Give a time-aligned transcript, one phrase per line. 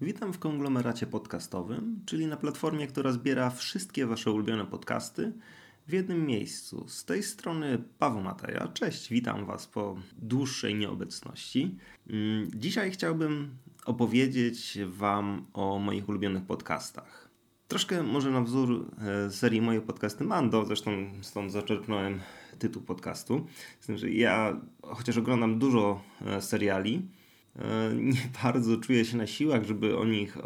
[0.00, 5.32] Witam w konglomeracie podcastowym, czyli na platformie, która zbiera wszystkie Wasze ulubione podcasty
[5.88, 6.88] w jednym miejscu.
[6.88, 8.68] Z tej strony Paweł Mateja.
[8.68, 11.76] Cześć, witam Was po dłuższej nieobecności.
[12.10, 17.28] Mm, dzisiaj chciałbym opowiedzieć Wam o moich ulubionych podcastach.
[17.68, 20.90] Troszkę może na wzór e, serii Moje podcasty Mando, zresztą
[21.22, 22.20] stąd zaczerpnąłem
[22.58, 23.46] tytuł podcastu.
[23.80, 27.08] Z tym, że ja chociaż oglądam dużo e, seriali,
[27.94, 30.36] nie bardzo czuję się na siłach, żeby o nich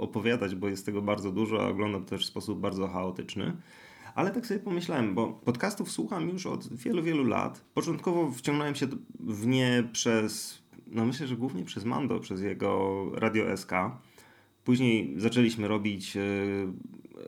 [0.00, 3.56] opowiadać, bo jest tego bardzo dużo, a oglądam też w sposób bardzo chaotyczny.
[4.14, 7.64] Ale tak sobie pomyślałem, bo podcastów słucham już od wielu, wielu lat.
[7.74, 8.86] Początkowo wciągnąłem się
[9.20, 13.72] w nie przez, no myślę, że głównie przez Mando, przez jego Radio SK.
[14.64, 16.22] Później zaczęliśmy robić e,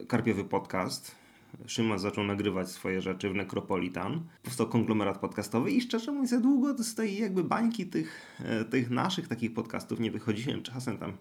[0.08, 1.25] karpiowy podcast.
[1.66, 4.20] Szymas zaczął nagrywać swoje rzeczy w Necropolitan.
[4.42, 8.90] Powstał konglomerat podcastowy i szczerze mówiąc, za długo z tej jakby bańki tych, e, tych
[8.90, 10.62] naszych takich podcastów nie wychodziłem.
[10.62, 11.12] Czasem tam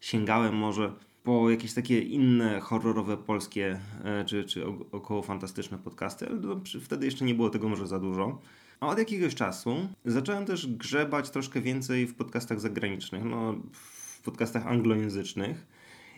[0.00, 0.92] sięgałem może
[1.22, 6.40] po jakieś takie inne horrorowe polskie e, czy, czy około fantastyczne podcasty, ale
[6.80, 8.40] wtedy jeszcze nie było tego może za dużo.
[8.80, 14.66] A od jakiegoś czasu zacząłem też grzebać troszkę więcej w podcastach zagranicznych, no, w podcastach
[14.66, 15.66] anglojęzycznych.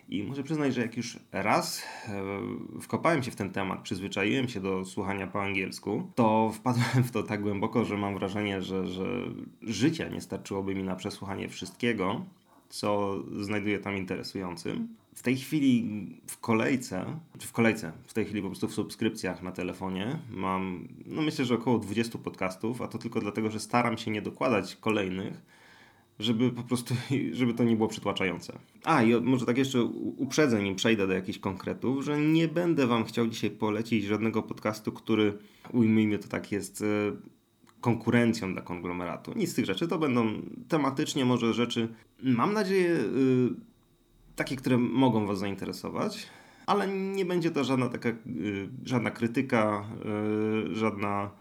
[0.09, 4.59] I muszę przyznać, że jak już raz e, wkopałem się w ten temat, przyzwyczaiłem się
[4.59, 9.05] do słuchania po angielsku, to wpadłem w to tak głęboko, że mam wrażenie, że, że
[9.61, 12.25] życia nie starczyłoby mi na przesłuchanie wszystkiego,
[12.69, 14.87] co znajduję tam interesującym.
[15.15, 15.87] W tej chwili
[16.27, 17.05] w kolejce,
[17.39, 21.45] czy w kolejce, w tej chwili po prostu w subskrypcjach na telefonie mam, no myślę,
[21.45, 25.41] że około 20 podcastów, a to tylko dlatego, że staram się nie dokładać kolejnych,
[26.19, 26.95] żeby po prostu,
[27.31, 28.59] żeby to nie było przytłaczające.
[28.83, 29.83] A i może tak jeszcze
[30.17, 34.91] uprzedzę, nim przejdę do jakichś konkretów, że nie będę Wam chciał dzisiaj polecić żadnego podcastu,
[34.91, 35.37] który,
[35.73, 36.85] ujmijmy to tak, jest e,
[37.81, 39.33] konkurencją dla konglomeratu.
[39.35, 39.87] Nic z tych rzeczy.
[39.87, 41.87] To będą tematycznie może rzeczy,
[42.23, 43.55] mam nadzieję, yy,
[44.35, 46.27] takie, które mogą Was zainteresować,
[46.65, 49.85] ale nie będzie to żadna taka, yy, żadna krytyka,
[50.71, 51.31] żadna,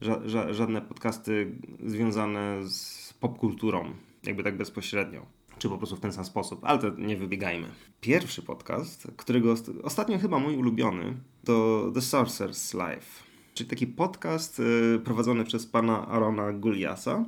[0.00, 3.92] ża ża żadne podcasty związane z popkulturą,
[4.26, 5.26] jakby tak bezpośrednio.
[5.58, 7.66] Czy po prostu w ten sam sposób, ale to nie wybiegajmy.
[8.00, 11.14] Pierwszy podcast, którego ostatnio chyba mój ulubiony,
[11.44, 17.24] to The Sorcerer's Life czyli taki podcast y, prowadzony przez pana Arona Guliasa.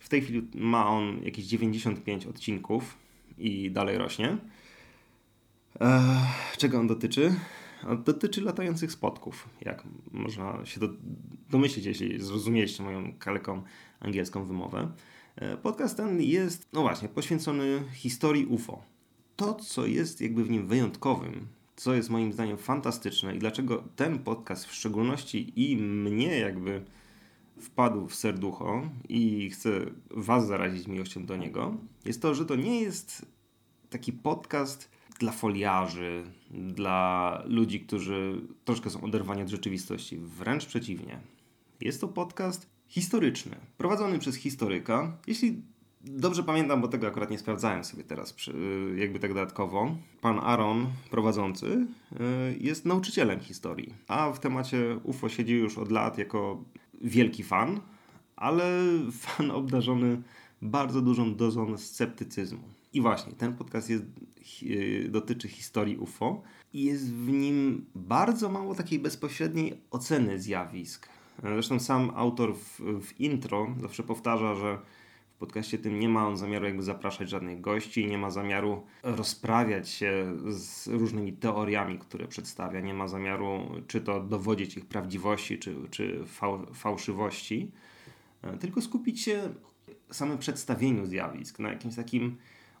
[0.00, 2.98] W tej chwili ma on jakieś 95 odcinków
[3.38, 4.38] i dalej rośnie.
[6.58, 7.34] Czego on dotyczy?
[8.04, 10.88] Dotyczy latających spotków, jak można się do,
[11.50, 13.62] domyślić, jeśli zrozumieliście moją kaleką
[14.00, 14.88] angielską wymowę.
[15.40, 18.82] E, podcast ten jest, no właśnie, poświęcony historii UFO.
[19.36, 24.18] To, co jest jakby w nim wyjątkowym, co jest moim zdaniem fantastyczne i dlaczego ten
[24.18, 26.84] podcast w szczególności i mnie jakby
[27.60, 29.70] wpadł w serducho i chcę
[30.10, 33.26] Was zarazić miłością do niego, jest to, że to nie jest
[33.90, 40.18] taki podcast dla foliarzy, dla ludzi, którzy troszkę są oderwani od rzeczywistości.
[40.18, 41.20] Wręcz przeciwnie.
[41.80, 45.16] Jest to podcast historyczny, prowadzony przez historyka.
[45.26, 45.62] Jeśli
[46.04, 48.34] Dobrze pamiętam, bo tego akurat nie sprawdzałem sobie teraz,
[48.96, 49.96] jakby tak dodatkowo.
[50.20, 51.86] Pan Aaron, prowadzący, y,
[52.60, 56.64] jest nauczycielem historii, a w temacie UFO siedzi już od lat jako
[57.00, 57.80] wielki fan,
[58.36, 58.82] ale
[59.20, 60.22] fan obdarzony
[60.62, 62.62] bardzo dużą dozą sceptycyzmu.
[62.92, 64.04] I właśnie, ten podcast jest,
[64.62, 71.08] y, dotyczy historii UFO i jest w nim bardzo mało takiej bezpośredniej oceny zjawisk.
[71.42, 74.78] Zresztą sam autor w, w intro zawsze powtarza, że
[75.38, 80.36] podcaście tym nie ma on zamiaru jakby zapraszać żadnych gości, nie ma zamiaru rozprawiać się
[80.48, 86.24] z różnymi teoriami, które przedstawia, nie ma zamiaru czy to dowodzić ich prawdziwości, czy, czy
[86.26, 87.70] fał, fałszywości,
[88.42, 89.54] e, tylko skupić się
[90.10, 92.36] samym przedstawieniu zjawisk, na jakimś takim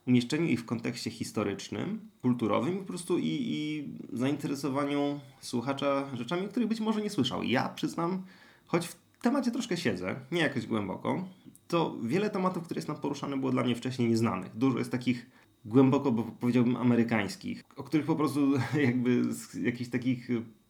[0.06, 6.80] umieszczeniu ich w kontekście historycznym, kulturowym po prostu i, i zainteresowaniu słuchacza rzeczami, których być
[6.80, 7.42] może nie słyszał.
[7.42, 8.22] Ja przyznam,
[8.68, 11.24] choć w temacie troszkę siedzę, nie jakoś głęboko,
[11.68, 14.56] to wiele tematów, które jest nam poruszane, było dla mnie wcześniej nieznanych.
[14.56, 15.30] Dużo jest takich
[15.64, 18.52] głęboko, bo powiedziałbym, amerykańskich, o których po prostu
[18.86, 20.28] jakby z jakichś takich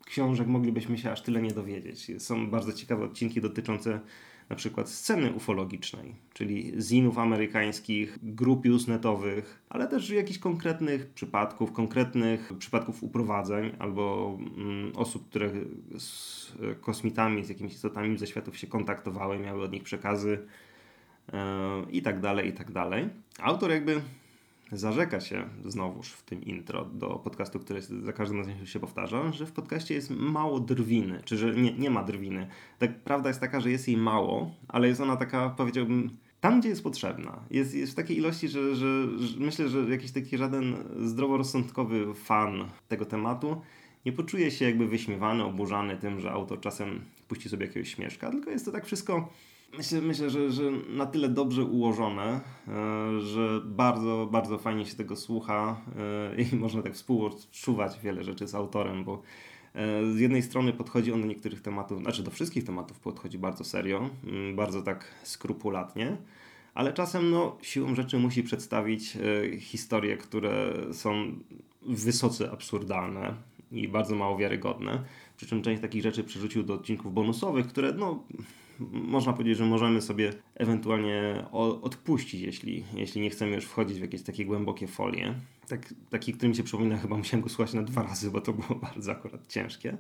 [0.09, 2.23] książek moglibyśmy się aż tyle nie dowiedzieć.
[2.23, 4.01] Są bardzo ciekawe odcinki dotyczące
[4.49, 12.53] na przykład sceny ufologicznej, czyli zinów amerykańskich, grup newsnetowych, ale też jakichś konkretnych przypadków, konkretnych
[12.59, 15.51] przypadków uprowadzeń albo mm, osób, które
[15.99, 20.39] z kosmitami, z jakimiś istotami ze światów się kontaktowały, miały od nich przekazy
[21.33, 21.39] yy,
[21.91, 23.09] i tak dalej, i tak dalej.
[23.39, 24.01] Autor jakby
[24.73, 29.47] zarzeka się znowuż w tym intro do podcastu, który za każdym razem się powtarza, że
[29.47, 32.49] w podcaście jest mało drwiny, czy że nie, nie ma drwiny.
[32.79, 36.11] Tak, prawda jest taka, że jest jej mało, ale jest ona taka, powiedziałbym,
[36.41, 37.41] tam, gdzie jest potrzebna.
[37.51, 42.65] Jest, jest w takiej ilości, że, że, że myślę, że jakiś taki żaden zdroworozsądkowy fan
[42.89, 43.61] tego tematu
[44.07, 48.51] nie poczuje się jakby wyśmiewany, oburzany tym, że autor czasem puści sobie jakiegoś śmieszka, tylko
[48.51, 49.29] jest to tak wszystko
[49.77, 55.17] myślę, myślę że, że na tyle dobrze ułożone, e, że bardzo, bardzo fajnie się tego
[55.17, 55.81] słucha
[56.37, 59.23] e, i można tak współodczuwać wiele rzeczy z autorem, bo
[59.75, 63.65] e, z jednej strony podchodzi on do niektórych tematów, znaczy do wszystkich tematów podchodzi bardzo
[63.65, 66.17] serio, mm, bardzo tak skrupulatnie,
[66.75, 69.19] ale czasem no, siłą rzeczy musi przedstawić
[69.59, 71.33] historie, które są
[71.83, 73.35] wysoce absurdalne
[73.73, 75.05] i bardzo mało wiarygodne.
[75.37, 78.25] Przy czym część takich rzeczy przerzucił do odcinków bonusowych, które no,
[78.91, 81.45] można powiedzieć, że możemy sobie ewentualnie
[81.83, 85.35] odpuścić, jeśli, jeśli nie chcemy już wchodzić w jakieś takie głębokie folie.
[85.69, 88.53] Tak, taki, który mi się przypomina, chyba musiałem go słuchać na dwa razy, bo to
[88.53, 89.97] było bardzo akurat ciężkie.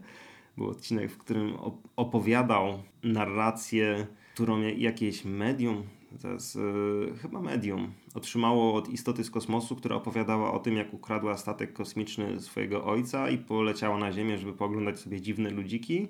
[0.56, 1.56] Był odcinek, w którym
[1.96, 5.82] opowiadał narrację, którą jakieś medium,
[6.22, 10.94] to jest yy, chyba medium, otrzymało od istoty z kosmosu, która opowiadała o tym, jak
[10.94, 16.08] ukradła statek kosmiczny swojego ojca i poleciała na Ziemię, żeby pooglądać sobie dziwne ludziki.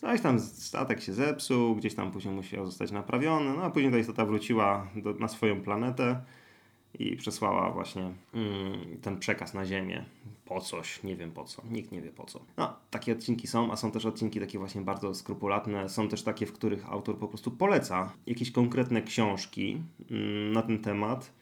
[0.00, 3.98] Coś tam statek się zepsuł, gdzieś tam później musiał zostać naprawiony, no a później ta
[3.98, 6.20] istota wróciła do, na swoją planetę
[6.98, 10.04] i przesłała właśnie mm, ten przekaz na Ziemię.
[10.44, 12.40] Po coś, nie wiem po co, nikt nie wie po co.
[12.56, 15.88] No, takie odcinki są, a są też odcinki takie właśnie bardzo skrupulatne.
[15.88, 20.78] Są też takie, w których autor po prostu poleca jakieś konkretne książki mm, na ten
[20.78, 21.32] temat.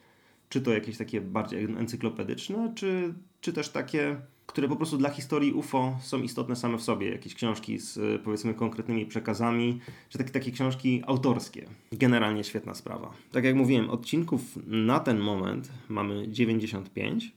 [0.48, 4.16] Czy to jakieś takie bardziej encyklopedyczne, czy, czy też takie
[4.46, 7.10] które po prostu dla historii UFO są istotne same w sobie.
[7.10, 11.66] Jakieś książki z powiedzmy konkretnymi przekazami, czy takie, takie książki autorskie.
[11.92, 13.12] Generalnie świetna sprawa.
[13.32, 17.32] Tak jak mówiłem, odcinków na ten moment mamy 95,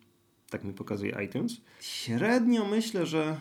[0.50, 1.62] tak mi pokazuje iTunes.
[1.82, 3.38] Średnio myślę, że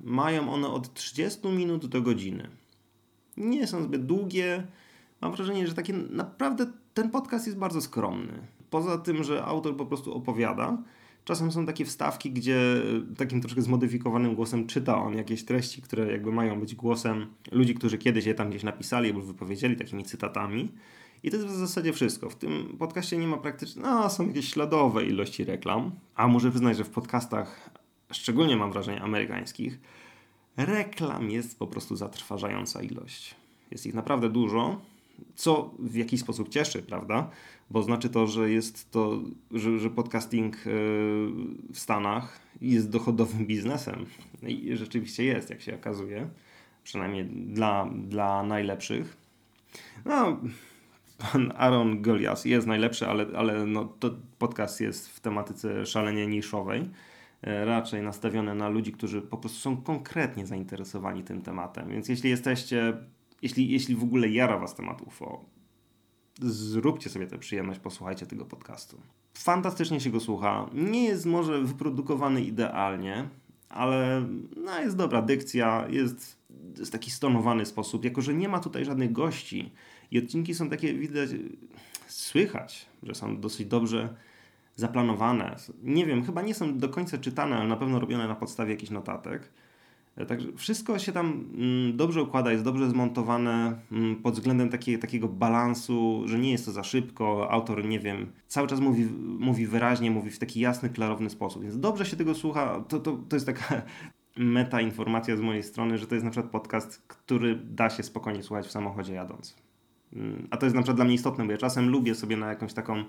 [0.00, 2.48] mają one od 30 minut do godziny.
[3.36, 4.66] Nie są zbyt długie.
[5.20, 8.32] Mam wrażenie, że takie naprawdę ten podcast jest bardzo skromny.
[8.70, 10.78] Poza tym, że autor po prostu opowiada,
[11.24, 12.56] Czasem są takie wstawki, gdzie
[13.12, 17.74] e, takim troszkę zmodyfikowanym głosem czyta on jakieś treści, które jakby mają być głosem ludzi,
[17.74, 20.68] którzy kiedyś je tam gdzieś napisali albo wypowiedzieli takimi cytatami.
[21.22, 22.30] I to jest w zasadzie wszystko.
[22.30, 26.76] W tym podcaście nie ma praktycznie, no są jakieś śladowe ilości reklam, a muszę przyznać,
[26.76, 27.70] że w podcastach,
[28.12, 29.80] szczególnie mam wrażenie amerykańskich,
[30.56, 33.34] reklam jest po prostu zatrważająca ilość.
[33.70, 34.80] Jest ich naprawdę dużo,
[35.34, 37.30] co w jakiś sposób cieszy, prawda?
[37.72, 39.20] Bo znaczy to, że jest to,
[39.50, 40.60] że, że podcasting e,
[41.72, 44.06] w Stanach jest dochodowym biznesem.
[44.42, 46.28] I rzeczywiście jest, jak się okazuje.
[46.84, 49.16] Przynajmniej dla, dla najlepszych.
[50.04, 50.40] No,
[51.18, 56.90] pan Aaron Golias jest najlepszy, ale, ale no, to podcast jest w tematyce szalenie niszowej.
[57.42, 61.88] E, raczej nastawione na ludzi, którzy po prostu są konkretnie zainteresowani tym tematem.
[61.88, 62.96] Więc jeśli jesteście
[63.42, 65.44] jeśli, jeśli w ogóle jara was temat UFO,
[66.44, 69.00] zróbcie sobie tę przyjemność, posłuchajcie tego podcastu.
[69.34, 70.70] Fantastycznie się go słucha.
[70.74, 73.28] Nie jest może wyprodukowany idealnie,
[73.68, 76.38] ale no, jest dobra dykcja, jest,
[76.78, 79.72] jest taki stonowany sposób, jako że nie ma tutaj żadnych gości
[80.10, 81.30] i odcinki są takie, widać,
[82.08, 84.14] słychać, że są dosyć dobrze
[84.76, 85.56] zaplanowane.
[85.82, 88.90] Nie wiem, chyba nie są do końca czytane, ale na pewno robione na podstawie jakichś
[88.90, 89.52] notatek.
[90.28, 95.28] Także wszystko się tam mm, dobrze układa, jest dobrze zmontowane mm, pod względem takie, takiego
[95.28, 97.50] balansu, że nie jest to za szybko.
[97.50, 101.62] Autor, nie wiem, cały czas mówi, mówi wyraźnie, mówi w taki jasny, klarowny sposób.
[101.62, 102.84] Więc dobrze się tego słucha.
[102.88, 103.82] To, to, to jest taka
[104.36, 108.42] meta informacja z mojej strony, że to jest na przykład podcast, który da się spokojnie
[108.42, 109.56] słuchać w samochodzie jadąc.
[110.12, 112.48] Mm, a to jest na przykład dla mnie istotne, bo ja czasem lubię sobie na
[112.48, 113.04] jakąś taką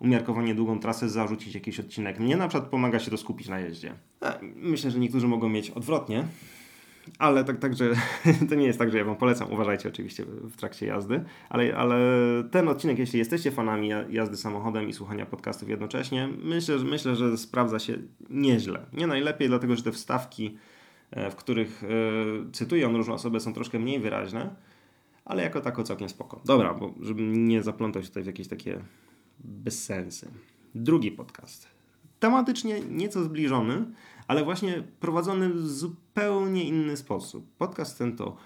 [0.00, 2.20] umiarkowanie długą trasę zarzucić jakiś odcinek.
[2.20, 3.94] Mnie na przykład pomaga się to skupić na jeździe.
[4.56, 6.24] Myślę, że niektórzy mogą mieć odwrotnie,
[7.18, 7.94] ale tak, także
[8.48, 9.52] to nie jest tak, że ja Wam polecam.
[9.52, 11.98] Uważajcie oczywiście w trakcie jazdy, ale, ale
[12.50, 17.78] ten odcinek, jeśli jesteście fanami jazdy samochodem i słuchania podcastów jednocześnie, myślę, myślę, że sprawdza
[17.78, 17.98] się
[18.30, 18.86] nieźle.
[18.92, 20.56] Nie najlepiej, dlatego że te wstawki,
[21.10, 21.88] e, w których e,
[22.52, 24.54] cytuję różne osoby, są troszkę mniej wyraźne,
[25.24, 26.40] ale jako tako całkiem spoko.
[26.44, 28.80] Dobra, bo żebym nie zaplątał się tutaj w jakieś takie
[29.38, 30.30] bezsensy.
[30.74, 31.68] Drugi podcast.
[32.20, 33.84] Tematycznie nieco zbliżony,
[34.28, 37.46] ale właśnie prowadzony w zupełnie inny sposób.
[37.58, 38.36] Podcast ten to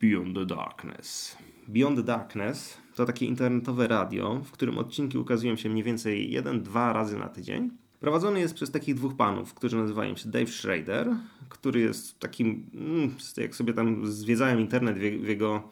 [0.00, 1.36] Beyond the Darkness.
[1.68, 6.62] Beyond the Darkness to takie internetowe radio, w którym odcinki ukazują się mniej więcej jeden,
[6.62, 7.70] dwa razy na tydzień.
[8.00, 11.16] Prowadzony jest przez takich dwóch panów, którzy nazywają się Dave Schrader,
[11.48, 15.68] który jest takim, mm, jak sobie tam zwiedzałem internet w jego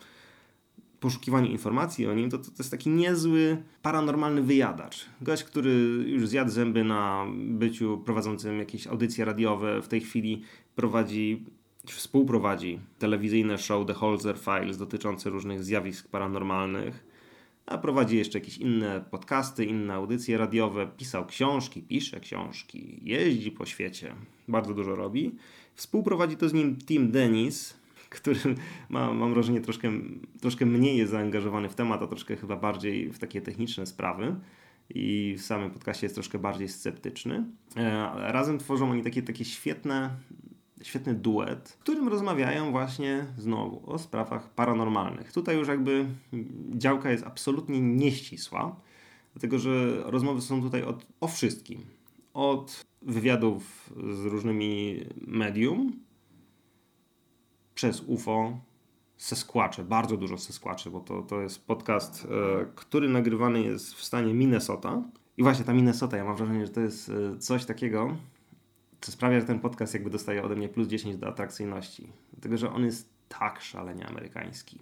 [1.00, 5.06] poszukiwaniu informacji o nim, to, to, to, jest taki niezły, paranormalny wyjadacz.
[5.20, 5.70] Gość, który
[6.06, 10.42] już zjadł zęby na byciu prowadzącym jakieś audycje radiowe, w tej chwili
[10.76, 11.44] prowadzi,
[11.86, 17.10] współprowadzi telewizyjne show The Holzer Files dotyczące różnych zjawisk paranormalnych.
[17.66, 23.66] a prowadzi jeszcze jakieś inne podcasty, inne audycje radiowe, pisał książki, pisze książki, jeździ po
[23.66, 24.14] świecie,
[24.48, 25.34] bardzo dużo robi.
[25.74, 27.79] Współprowadzi to z nim Tim Dennis,
[28.10, 28.40] który
[28.88, 29.92] ma, mam wrażenie troszkę,
[30.40, 34.36] troszkę mniej jest zaangażowany w temat, a troszkę chyba bardziej w takie techniczne sprawy
[34.94, 37.44] i w samym podcaście jest troszkę bardziej sceptyczny.
[37.76, 40.10] E, razem tworzą oni takie, takie świetne,
[40.82, 45.32] świetny duet, w którym rozmawiają właśnie znowu o sprawach paranormalnych.
[45.32, 46.06] Tutaj już jakby
[46.70, 48.76] działka jest absolutnie nieścisła,
[49.32, 51.84] dlatego że rozmowy są tutaj od, o wszystkim.
[52.34, 55.92] Od wywiadów z różnymi medium,
[57.74, 58.60] przez UFO,
[59.16, 62.26] Seskłacze, bardzo dużo Seskłaczy, bo to, to jest podcast,
[62.62, 65.02] e, który nagrywany jest w stanie Minnesota.
[65.36, 68.16] I właśnie ta Minnesota, ja mam wrażenie, że to jest e, coś takiego,
[69.00, 72.12] co sprawia, że ten podcast jakby dostaje ode mnie plus 10 do atrakcyjności.
[72.32, 74.78] Dlatego, że on jest tak szalenie amerykański.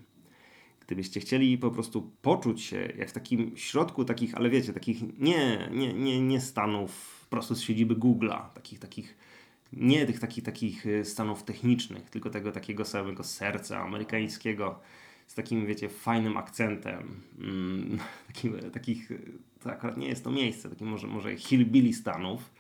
[0.81, 5.69] Gdybyście chcieli po prostu poczuć się jak w takim środku takich, ale wiecie, takich nie,
[5.73, 9.17] nie, nie, nie stanów prosto z siedziby Google'a, takich, takich
[9.73, 14.81] nie tych takich, takich y, stanów technicznych, tylko tego takiego samego serca amerykańskiego
[15.27, 17.21] z takim, wiecie, fajnym akcentem.
[17.39, 17.99] Mm,
[18.29, 19.13] takim, takich,
[19.61, 22.51] to akurat nie jest to miejsce, takim może, może hillbilly stanów,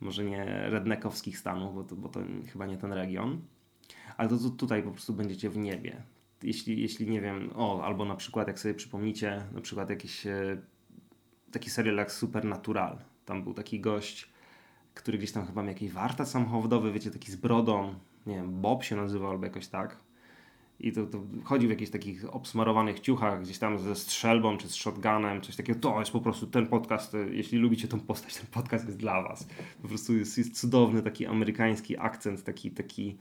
[0.00, 2.20] może nie redneckowskich stanów, bo to, bo to
[2.52, 3.40] chyba nie ten region,
[4.16, 6.02] ale to, to tutaj po prostu będziecie w niebie.
[6.42, 10.62] Jeśli, jeśli nie wiem, o, albo na przykład jak sobie przypomnicie, na przykład jakiś e,
[11.50, 14.30] taki serial jak Supernatural, tam był taki gość,
[14.94, 17.94] który gdzieś tam chyba miał jakiś warta samochodowy, wiecie, taki z brodą,
[18.26, 19.96] nie wiem, Bob się nazywał albo jakoś tak.
[20.80, 24.74] I to, to chodził w jakichś takich obsmarowanych ciuchach, gdzieś tam ze strzelbą czy z
[24.74, 25.80] shotgunem, coś takiego.
[25.80, 29.22] To jest po prostu ten podcast, e, jeśli lubicie tą postać, ten podcast jest dla
[29.22, 29.48] was.
[29.82, 33.16] Po prostu jest, jest cudowny taki amerykański akcent, taki, taki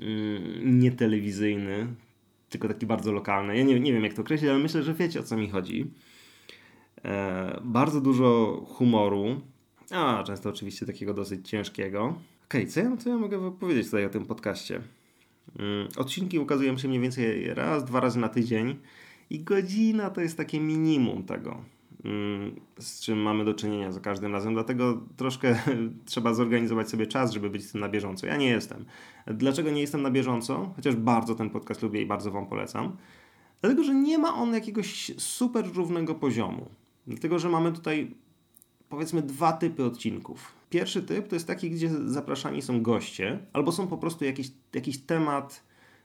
[0.00, 1.86] mm, nietelewizyjny,
[2.48, 3.56] tylko taki bardzo lokalny.
[3.56, 5.90] Ja nie, nie wiem jak to określić, ale myślę, że wiecie o co mi chodzi.
[7.04, 9.40] E, bardzo dużo humoru,
[9.90, 12.04] a często oczywiście takiego dosyć ciężkiego.
[12.44, 14.82] Okej, okay, co, ja, co ja mogę powiedzieć tutaj o tym podcaście?
[15.58, 18.76] Mm, odcinki ukazują się mniej więcej raz, dwa razy na tydzień
[19.30, 21.56] i godzina to jest takie minimum tego,
[22.04, 24.54] mm, z czym mamy do czynienia za każdym razem.
[24.54, 25.62] Dlatego troszkę
[26.10, 28.26] trzeba zorganizować sobie czas, żeby być z tym na bieżąco.
[28.26, 28.84] Ja nie jestem.
[29.26, 30.72] Dlaczego nie jestem na bieżąco?
[30.76, 32.96] Chociaż bardzo ten podcast lubię i bardzo Wam polecam.
[33.60, 36.68] Dlatego, że nie ma on jakiegoś super równego poziomu.
[37.06, 38.14] Dlatego, że mamy tutaj
[38.90, 40.52] powiedzmy dwa typy odcinków.
[40.70, 44.98] Pierwszy typ to jest taki, gdzie zapraszani są goście, albo są po prostu jakiś, jakiś
[44.98, 45.62] temat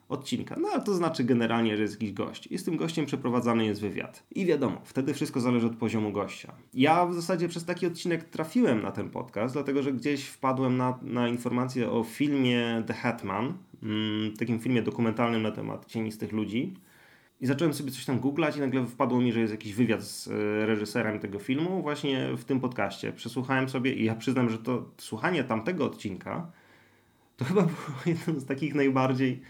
[0.10, 0.56] odcinka.
[0.62, 2.48] No ale to znaczy generalnie, że jest jakiś gość.
[2.48, 4.24] I z tym gościem przeprowadzany jest wywiad.
[4.36, 6.54] I wiadomo, wtedy wszystko zależy od poziomu gościa.
[6.74, 11.00] Ja w zasadzie przez taki odcinek trafiłem na ten podcast, dlatego że gdzieś wpadłem na,
[11.02, 16.74] na informację o filmie The Hatman, mm, takim filmie dokumentalnym na temat cienistych ludzi.
[17.42, 20.28] I zacząłem sobie coś tam googlać i nagle wpadło mi, że jest jakiś wywiad z
[20.28, 20.32] e,
[20.66, 23.14] reżyserem tego filmu właśnie w tym podcaście.
[23.14, 26.52] Przesłuchałem sobie i ja przyznam, że to słuchanie tamtego odcinka
[27.38, 29.42] to chyba było jedno z takich najbardziej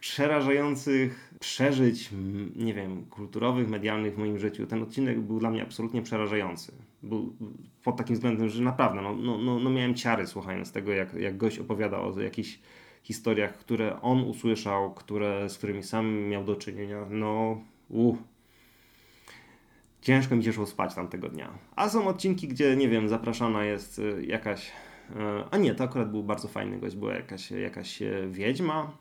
[0.00, 2.10] przerażających przeżyć,
[2.56, 4.66] nie wiem, kulturowych, medialnych w moim życiu.
[4.66, 6.72] Ten odcinek był dla mnie absolutnie przerażający.
[7.02, 7.36] Był
[7.84, 11.36] pod takim względem, że naprawdę no, no, no, no miałem ciary słuchając tego, jak, jak
[11.36, 12.58] gość opowiada o jakichś
[13.08, 18.18] historiach, które on usłyszał, które, z którymi sam miał do czynienia, no uh,
[20.00, 21.58] ciężko mi się szło spać tamtego dnia.
[21.76, 25.14] A są odcinki, gdzie, nie wiem, zapraszana jest y, jakaś, y,
[25.50, 28.96] a nie, to akurat był bardzo fajny gość, była jakaś, jakaś y, wiedźma,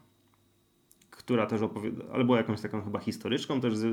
[1.10, 3.86] która też opowiada, ale była jakąś taką chyba historyczką też z,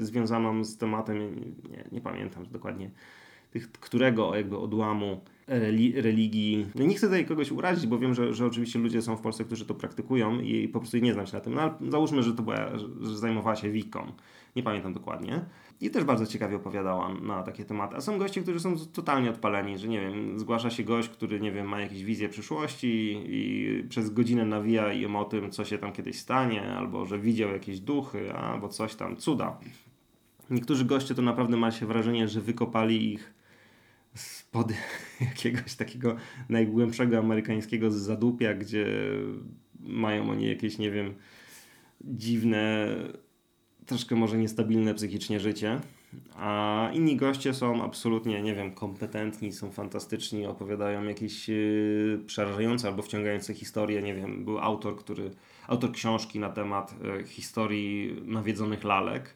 [0.00, 1.18] związaną z tematem,
[1.70, 2.90] nie, nie pamiętam dokładnie,
[3.50, 5.20] tych, którego jakby odłamu
[5.94, 6.66] religii.
[6.74, 9.44] No nie chcę tutaj kogoś urazić, bo wiem, że, że oczywiście ludzie są w Polsce,
[9.44, 11.54] którzy to praktykują i po prostu nie znam się na tym.
[11.54, 14.12] No ale załóżmy, że to była, że zajmowała się wiką.
[14.56, 15.44] Nie pamiętam dokładnie.
[15.80, 17.96] I też bardzo ciekawie opowiadała na takie tematy.
[17.96, 21.52] A są goście, którzy są totalnie odpaleni, że nie wiem, zgłasza się gość, który nie
[21.52, 25.92] wiem, ma jakieś wizje przyszłości i przez godzinę nawija im o tym, co się tam
[25.92, 29.58] kiedyś stanie, albo że widział jakieś duchy, albo coś tam, cuda.
[30.50, 33.39] Niektórzy goście to naprawdę ma się wrażenie, że wykopali ich
[34.50, 34.72] spod
[35.30, 36.16] jakiegoś takiego
[36.48, 38.86] najgłębszego amerykańskiego zadupia, gdzie
[39.80, 41.14] mają oni jakieś, nie wiem,
[42.00, 42.86] dziwne,
[43.86, 45.80] troszkę może niestabilne psychicznie życie.
[46.36, 53.02] A inni goście są absolutnie, nie wiem, kompetentni, są fantastyczni, opowiadają jakieś yy, przerażające albo
[53.02, 54.02] wciągające historie.
[54.02, 55.30] Nie wiem, był autor, który,
[55.68, 59.34] autor książki na temat yy, historii nawiedzonych lalek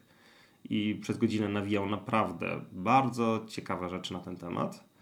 [0.69, 4.94] i przez godzinę nawijał naprawdę bardzo ciekawe rzeczy na ten temat.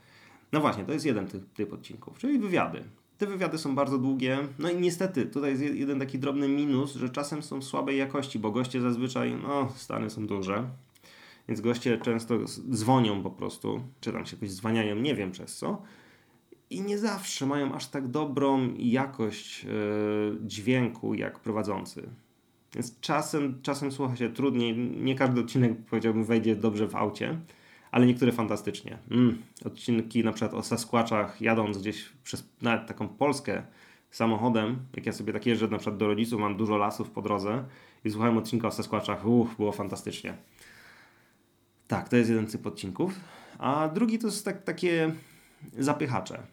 [0.53, 2.83] No właśnie, to jest jeden typ, typ odcinków, czyli wywiady.
[3.17, 7.10] Te wywiady są bardzo długie, no i niestety tutaj jest jeden taki drobny minus, że
[7.10, 10.69] czasem są słabej jakości, bo goście zazwyczaj, no, Stany są duże
[11.48, 12.36] Więc goście często
[12.69, 15.81] dzwonią po prostu, czy tam się jakoś zwaniają, nie wiem przez co.
[16.69, 19.72] I nie zawsze mają aż tak dobrą jakość yy,
[20.41, 22.10] dźwięku jak prowadzący.
[22.75, 24.77] Więc czasem, czasem słucha się trudniej.
[24.77, 27.39] Nie każdy odcinek, powiedziałbym, wejdzie dobrze w aucie,
[27.94, 28.98] ale niektóre fantastycznie.
[29.12, 33.64] Mm, odcinki na przykład o Sasquatchach, jadąc gdzieś przez nawet taką Polskę
[34.12, 37.64] samochodem, jak ja sobie tak jeżdżę na przykład do rodziców, mam dużo lasów po drodze
[38.06, 40.34] i słuchałem odcinka o Sasquatchach, uff, było fantastycznie.
[41.88, 43.20] Tak, to jest jeden typ odcinków.
[43.60, 45.14] A drugi to jest tak, takie
[45.78, 46.44] zapychacze.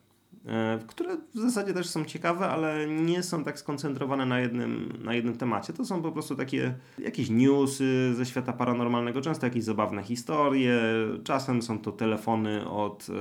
[0.47, 5.15] E, które w zasadzie też są ciekawe, ale nie są tak skoncentrowane na jednym, na
[5.15, 5.73] jednym temacie.
[5.73, 10.81] To są po prostu takie jakieś newsy ze świata paranormalnego, często jakieś zabawne historie,
[11.25, 13.13] czasem są to telefony od y,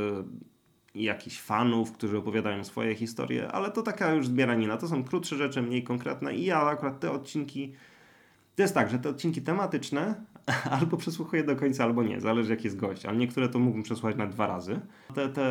[0.96, 4.78] jakichś fanów, którzy opowiadają swoje historie, ale to taka już zbieranina.
[4.78, 7.74] To są krótsze rzeczy, mniej konkretne i ja akurat te odcinki
[8.60, 10.16] to jest tak, że te odcinki tematyczne
[10.79, 14.18] albo przesłuchuję do końca, albo nie, zależy jaki jest gość, ale niektóre to mógłbym przesłuchać
[14.18, 14.79] na dwa razy.
[15.15, 15.44] Te, te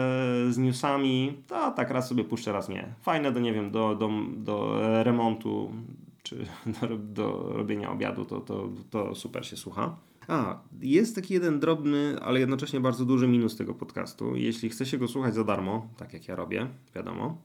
[0.53, 2.95] z newsami, to tak raz sobie puszczę, raz nie.
[3.01, 5.73] Fajne do, nie wiem, do, do, do remontu,
[6.23, 6.37] czy
[6.81, 9.97] do, do robienia obiadu, to, to, to super się słucha.
[10.29, 14.37] A, jest taki jeden drobny, ale jednocześnie bardzo duży minus tego podcastu.
[14.37, 17.37] Jeśli chce się go słuchać za darmo, tak jak ja robię, wiadomo,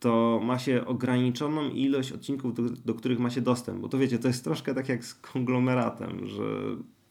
[0.00, 3.80] to ma się ograniczoną ilość odcinków, do, do, których ma się dostęp.
[3.80, 6.44] Bo to wiecie, to jest troszkę tak jak z konglomeratem, że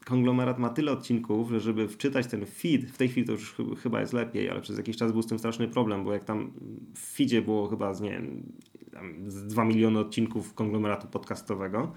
[0.05, 4.01] konglomerat ma tyle odcinków, że żeby wczytać ten feed, w tej chwili to już chyba
[4.01, 6.51] jest lepiej, ale przez jakiś czas był z tym straszny problem, bo jak tam
[6.96, 8.43] w feedzie było chyba z, nie wiem,
[9.27, 11.91] z 2 miliony odcinków konglomeratu podcastowego,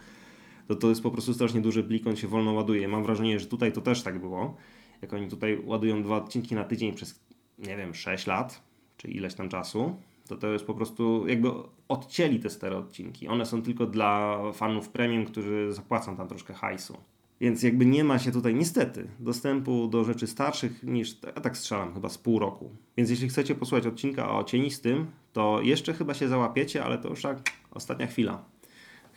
[0.68, 2.88] to to jest po prostu strasznie duży plik, on się wolno ładuje.
[2.88, 4.56] Mam wrażenie, że tutaj to też tak było.
[5.02, 7.20] Jak oni tutaj ładują dwa odcinki na tydzień przez,
[7.58, 8.62] nie wiem, 6 lat,
[8.96, 9.96] czy ileś tam czasu,
[10.28, 11.50] to to jest po prostu jakby
[11.88, 13.28] odcięli te stare odcinki.
[13.28, 16.96] One są tylko dla fanów premium, którzy zapłacą tam troszkę hajsu.
[17.40, 21.94] Więc jakby nie ma się tutaj niestety dostępu do rzeczy starszych niż, ja tak strzelam,
[21.94, 22.70] chyba z pół roku.
[22.96, 27.22] Więc jeśli chcecie posłuchać odcinka o cienistym, to jeszcze chyba się załapiecie, ale to już
[27.22, 27.38] tak
[27.70, 28.44] ostatnia chwila.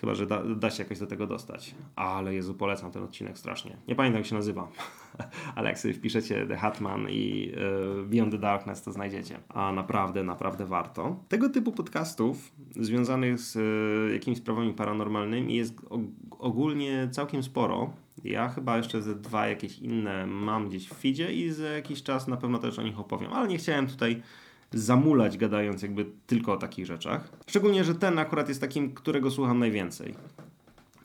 [0.05, 1.75] Chyba, że da, da, się jakoś do tego dostać.
[1.95, 3.77] Ale Jezu, polecam ten odcinek strasznie.
[3.87, 4.67] Nie pamiętam jak się nazywa,
[5.55, 7.51] ale jak sobie wpiszecie The Hatman i
[8.01, 9.39] y, Beyond the Darkness, to znajdziecie.
[9.49, 11.19] A naprawdę, naprawdę warto.
[11.29, 15.81] Tego typu podcastów związanych z y, jakimiś sprawami paranormalnymi jest
[16.39, 17.93] ogólnie całkiem sporo.
[18.23, 22.27] Ja chyba jeszcze ze dwa jakieś inne mam gdzieś w feedzie i za jakiś czas
[22.27, 24.21] na pewno też o nich opowiem, ale nie chciałem tutaj
[24.75, 27.29] zamulać gadając jakby tylko o takich rzeczach.
[27.47, 30.15] Szczególnie, że ten akurat jest takim, którego słucham najwięcej.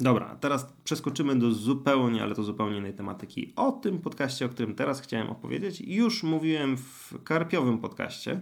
[0.00, 3.52] Dobra, teraz przeskoczymy do zupełnie, ale to zupełnie innej tematyki.
[3.56, 8.40] O tym podcaście, o którym teraz chciałem opowiedzieć, już mówiłem w karpiowym podcaście,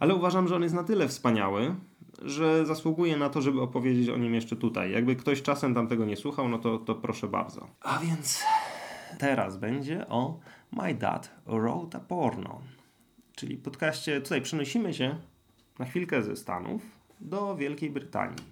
[0.00, 1.74] ale uważam, że on jest na tyle wspaniały,
[2.22, 4.92] że zasługuje na to, żeby opowiedzieć o nim jeszcze tutaj.
[4.92, 7.66] Jakby ktoś czasem tam tego nie słuchał, no to, to proszę bardzo.
[7.80, 8.42] A więc
[9.18, 10.40] teraz będzie o
[10.72, 12.60] My Dad Wrote a Porno.
[13.40, 15.16] Czyli podcaście tutaj przenosimy się
[15.78, 16.82] na chwilkę ze Stanów
[17.20, 18.44] do Wielkiej Brytanii,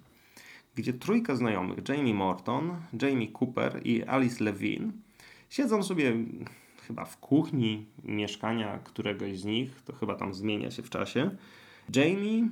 [0.75, 4.91] gdzie trójka znajomych, Jamie Morton, Jamie Cooper i Alice Levine,
[5.49, 6.13] siedzą sobie
[6.87, 11.31] chyba w kuchni mieszkania któregoś z nich, to chyba tam zmienia się w czasie.
[11.95, 12.49] Jamie,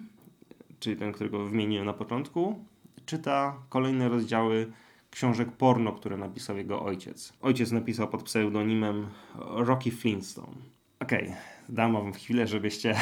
[0.80, 2.60] czyli ten, którego wymieniłem na początku,
[3.06, 4.71] czyta kolejne rozdziały
[5.12, 7.34] książek porno, które napisał jego ojciec.
[7.41, 10.77] Ojciec napisał pod pseudonimem Rocky Flintstone.
[10.99, 12.95] Okej, okay dam wam chwilę, żebyście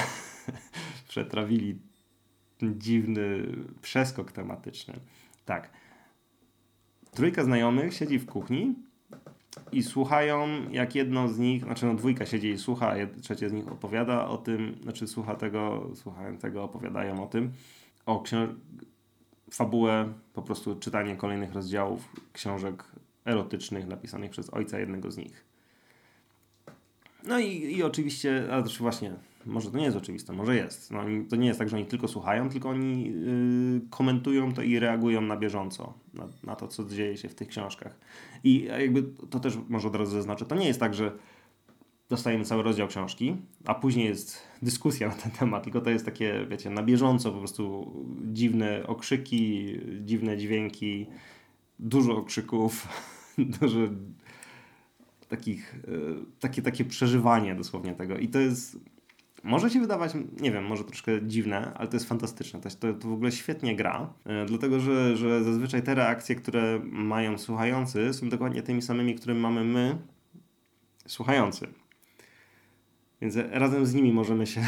[1.08, 1.79] przetrawili
[2.62, 3.47] dziwny
[3.81, 4.93] przeskok tematyczny.
[5.45, 5.69] Tak.
[7.12, 8.75] Trójka znajomych siedzi w kuchni
[9.71, 13.53] i słuchają, jak jedno z nich, znaczy no dwójka siedzi i słucha, a trzecie z
[13.53, 17.51] nich opowiada o tym, znaczy słucha tego, słuchają tego, opowiadają o tym,
[18.05, 18.55] o książ-
[19.51, 22.84] fabułę, po prostu czytanie kolejnych rozdziałów książek
[23.25, 25.55] erotycznych napisanych przez ojca jednego z nich.
[27.28, 29.14] No i, i oczywiście, ale też właśnie,
[29.46, 30.92] może to nie jest oczywiste, może jest.
[30.92, 34.80] No, to nie jest tak, że oni tylko słuchają, tylko oni yy, komentują to i
[34.80, 38.00] reagują na bieżąco na, na, to, co dzieje się w tych książkach.
[38.44, 41.12] I jakby to też może od razu zaznaczę, to nie jest tak, że
[42.10, 43.36] dostajemy cały rozdział książki,
[43.66, 47.40] a później jest dyskusja na ten temat, tylko to jest takie, wiecie, na bieżąco po
[47.40, 47.92] prostu
[48.34, 51.08] dziwne okrzyki, dziwne dźwięki,
[51.80, 52.88] dużo okrzyków,
[53.60, 53.80] dużo
[55.38, 55.89] takich, e,
[56.39, 58.17] takie, takie przeżywanie dosłownie tego.
[58.17, 58.80] I to jest,
[59.43, 62.60] może się wydawać, nie wiem, może troszkę dziwne, ale to jest fantastyczne.
[62.62, 66.80] To, to, to w ogóle świetnie gra, e, dlatego że, że zazwyczaj te reakcje, które
[66.84, 69.98] mają słuchający, są dokładnie tymi samymi, które mamy my,
[71.08, 71.67] słuchający.
[73.21, 74.62] Więc razem z nimi możemy się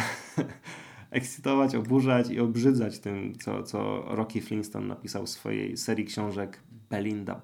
[1.11, 7.35] ekscytować, oburzać i obrzydzać tym, co, co Rocky Flintstone napisał w swojej serii książek Belinda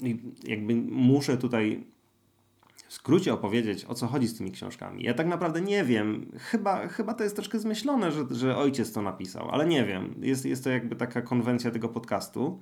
[0.00, 0.48] Blink.
[0.48, 1.84] jakby muszę tutaj
[2.88, 5.02] w skrócie opowiedzieć, o co chodzi z tymi książkami.
[5.02, 6.26] Ja tak naprawdę nie wiem.
[6.38, 10.14] Chyba, chyba to jest troszkę zmyślone, że, że ojciec to napisał, ale nie wiem.
[10.20, 12.60] Jest, jest to jakby taka konwencja tego podcastu.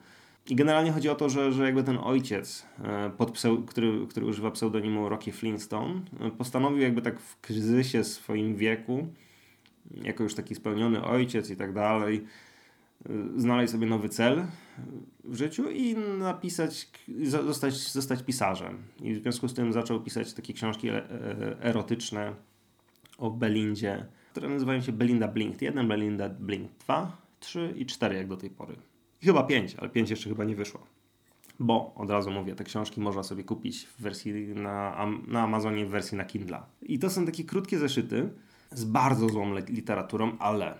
[0.49, 4.51] I generalnie chodzi o to, że, że jakby ten ojciec, e, pod który, który używa
[4.51, 9.07] pseudonimu Rocky Flintstone, e, postanowił jakby tak w kryzysie swoim wieku,
[10.03, 12.25] jako już taki spełniony ojciec i tak dalej,
[13.37, 14.47] znaleźć sobie nowy cel
[15.25, 16.89] w życiu i napisać,
[17.23, 18.79] zostać, zostać pisarzem.
[19.01, 20.89] I w związku z tym zaczął pisać takie książki
[21.61, 22.35] erotyczne
[23.19, 28.29] o Belindzie, które nazywają się Belinda Blink 1, Belinda Blink 2, 3 i 4 jak
[28.29, 28.77] do tej pory.
[29.23, 30.87] I chyba 5, ale 5 jeszcze chyba nie wyszło.
[31.61, 35.89] Bo od razu mówię, te książki można sobie kupić w wersji na, na Amazonie, w
[35.89, 36.61] wersji na Kindle.
[36.83, 38.29] I to są takie krótkie zeszyty
[38.71, 40.75] z bardzo złą literaturą, ale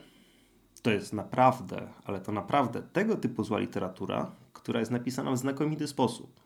[0.89, 5.87] to jest naprawdę, ale to naprawdę tego typu zła literatura, która jest napisana w znakomity
[5.87, 6.41] sposób.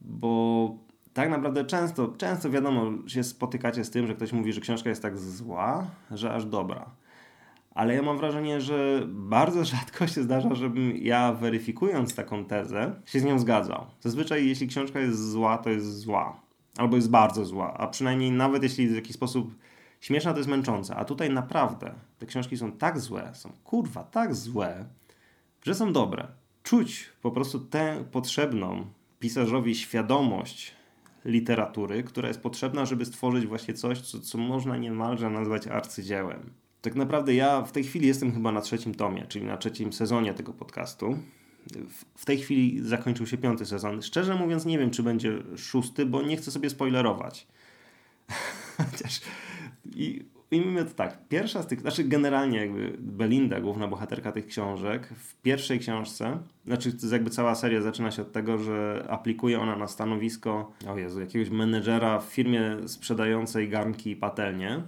[0.00, 0.74] Bo
[1.12, 5.02] tak naprawdę często, często wiadomo, się spotykacie z tym, że ktoś mówi, że książka jest
[5.02, 6.90] tak zła, że aż dobra
[7.74, 13.20] ale ja mam wrażenie, że bardzo rzadko się zdarza, żebym ja weryfikując taką tezę się
[13.20, 13.86] z nią zgadzał.
[14.00, 16.40] Zazwyczaj jeśli książka jest zła, to jest zła.
[16.76, 19.54] Albo jest bardzo zła, a przynajmniej nawet jeśli w jakiś sposób
[20.04, 20.96] śmieszna, to jest męcząca.
[20.96, 24.84] A tutaj naprawdę te książki są tak złe, są kurwa tak złe,
[25.62, 26.26] że są dobre.
[26.62, 28.86] Czuć po prostu tę potrzebną
[29.18, 30.74] pisarzowi świadomość
[31.24, 36.50] literatury, która jest potrzebna, żeby stworzyć właśnie coś, co, co można niemalże nazwać arcydziełem.
[36.82, 40.34] Tak naprawdę ja w tej chwili jestem chyba na trzecim tomie, czyli na trzecim sezonie
[40.34, 41.18] tego podcastu.
[42.16, 44.02] W tej chwili zakończył się piąty sezon.
[44.02, 47.46] Szczerze mówiąc, nie wiem, czy będzie szósty, bo nie chcę sobie spoilerować.
[48.90, 49.20] Chociaż
[49.96, 51.28] i ujmijmy to tak.
[51.28, 56.92] Pierwsza z tych, znaczy generalnie jakby Belinda, główna bohaterka tych książek, w pierwszej książce, znaczy
[57.12, 61.50] jakby cała seria zaczyna się od tego, że aplikuje ona na stanowisko, o Jezu, jakiegoś
[61.50, 64.82] menedżera w firmie sprzedającej garnki i patelnie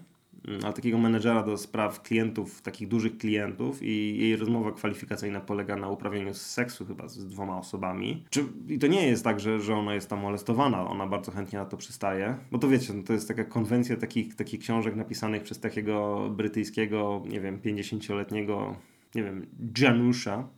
[0.64, 5.88] ale takiego menedżera do spraw klientów, takich dużych klientów i jej rozmowa kwalifikacyjna polega na
[5.88, 8.24] uprawianiu seksu chyba z dwoma osobami.
[8.30, 11.59] Czy, I to nie jest tak, że, że ona jest tam molestowana, ona bardzo chętnie
[11.59, 15.42] na to przystaje, bo to wiecie, no to jest taka konwencja takich, takich książek napisanych
[15.42, 18.76] przez takiego brytyjskiego, nie wiem, 50-letniego,
[19.14, 19.46] nie wiem,
[19.78, 20.48] Janusza,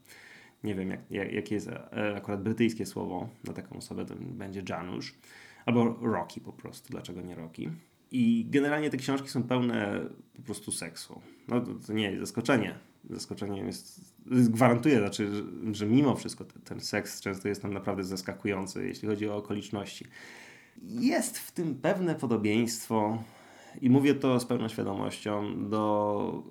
[0.65, 4.63] nie wiem jak, jak, jakie jest e, akurat brytyjskie słowo na taką osobę, to będzie
[4.69, 5.15] Janusz.
[5.67, 7.71] Albo Rocky po prostu, dlaczego nie Rocky?
[8.11, 10.01] I generalnie te książki są pełne
[10.37, 11.21] po prostu seksu.
[11.49, 12.79] No to, to nie jest zaskoczenie.
[13.11, 15.31] Zaskoczeniem jest, gwarantuję, znaczy,
[15.73, 20.05] że, mimo wszystko ten, ten seks często jest tam naprawdę zaskakujący, jeśli chodzi o okoliczności.
[20.83, 23.23] Jest w tym pewne podobieństwo
[23.81, 26.43] i mówię to z pełną świadomością do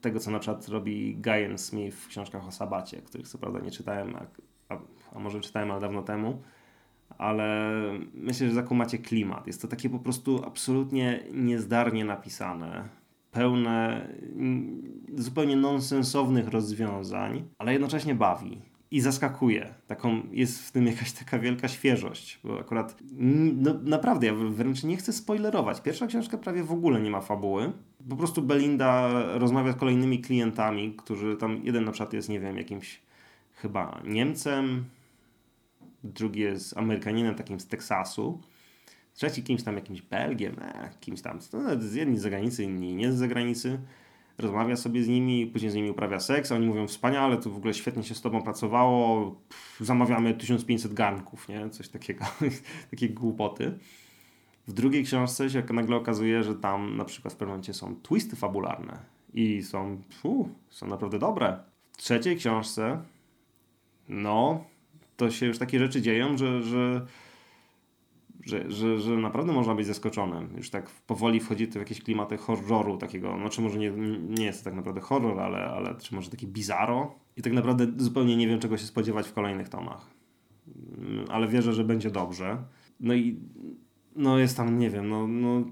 [0.00, 3.70] tego, co na przykład robi Guyan Smith w książkach o sabacie, których co prawda nie
[3.70, 4.26] czytałem, a,
[4.74, 4.78] a,
[5.12, 6.42] a może czytałem, ale dawno temu
[7.18, 7.70] ale
[8.14, 9.46] myślę, że zakumacie klimat.
[9.46, 12.88] Jest to takie po prostu absolutnie niezdarnie napisane,
[13.32, 14.08] pełne
[15.16, 19.74] zupełnie nonsensownych rozwiązań, ale jednocześnie bawi i zaskakuje.
[19.86, 24.96] Taką, jest w tym jakaś taka wielka świeżość, bo akurat no, naprawdę, ja wręcz nie
[24.96, 25.80] chcę spoilerować.
[25.80, 27.72] Pierwsza książka prawie w ogóle nie ma fabuły.
[28.08, 32.56] Po prostu Belinda rozmawia z kolejnymi klientami, którzy tam, jeden na przykład jest, nie wiem,
[32.56, 33.00] jakimś
[33.54, 34.84] chyba Niemcem,
[36.04, 38.40] drugi jest Amerykaninem takim z Teksasu,
[39.14, 41.60] trzeci kimś tam jakimś Belgiem, e, kimś tam, no,
[41.92, 43.78] jedni z zagranicy, inni nie z zagranicy.
[44.38, 47.56] Rozmawia sobie z nimi, później z nimi uprawia seks, a oni mówią wspaniale, to w
[47.56, 51.70] ogóle świetnie się z tobą pracowało, pff, zamawiamy 1500 garnków, nie?
[51.70, 52.24] Coś takiego,
[52.90, 53.78] takie głupoty.
[54.68, 58.36] W drugiej książce się nagle okazuje, że tam na przykład w pewnym momencie są twisty
[58.36, 58.98] fabularne
[59.34, 61.58] i są, pfu, są naprawdę dobre.
[61.92, 63.02] W trzeciej książce,
[64.08, 64.64] no,
[65.16, 67.06] to się już takie rzeczy dzieją, że, że,
[68.46, 70.56] że, że, że naprawdę można być zaskoczonym.
[70.56, 73.90] Już tak powoli wchodzi to w jakieś klimaty horroru takiego, znaczy może nie,
[74.28, 77.14] nie jest to tak naprawdę horror, ale, ale czy może taki bizarro.
[77.36, 80.10] I tak naprawdę zupełnie nie wiem, czego się spodziewać w kolejnych tomach.
[81.28, 82.64] Ale wierzę, że będzie dobrze.
[83.00, 83.40] No i
[84.16, 85.64] no jest tam, nie wiem, no, no